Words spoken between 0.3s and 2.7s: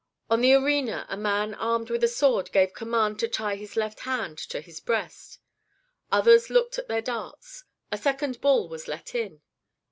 On the arena a man armed with a sword